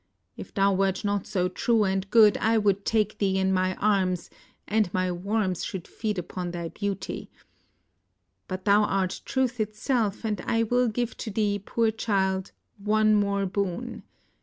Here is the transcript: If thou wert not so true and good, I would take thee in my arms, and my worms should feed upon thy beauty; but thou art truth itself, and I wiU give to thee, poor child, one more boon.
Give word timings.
If 0.35 0.51
thou 0.51 0.73
wert 0.73 1.05
not 1.05 1.27
so 1.27 1.47
true 1.47 1.83
and 1.83 2.09
good, 2.09 2.35
I 2.39 2.57
would 2.57 2.85
take 2.85 3.19
thee 3.19 3.37
in 3.37 3.53
my 3.53 3.75
arms, 3.75 4.31
and 4.67 4.91
my 4.95 5.11
worms 5.11 5.63
should 5.63 5.87
feed 5.87 6.17
upon 6.17 6.49
thy 6.49 6.69
beauty; 6.69 7.29
but 8.47 8.65
thou 8.65 8.81
art 8.85 9.21
truth 9.25 9.59
itself, 9.59 10.25
and 10.25 10.41
I 10.43 10.63
wiU 10.63 10.91
give 10.91 11.15
to 11.17 11.29
thee, 11.29 11.59
poor 11.59 11.91
child, 11.91 12.51
one 12.79 13.13
more 13.13 13.45
boon. 13.45 14.01